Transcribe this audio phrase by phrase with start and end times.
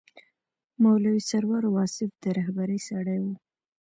[0.81, 3.25] مولوي سرور واصف د رهبرۍ سړی و.